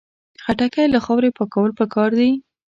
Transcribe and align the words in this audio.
خټکی 0.43 0.85
له 0.93 0.99
خاورې 1.05 1.29
پاکول 1.37 1.71
پکار 1.79 2.09
دي. 2.19 2.29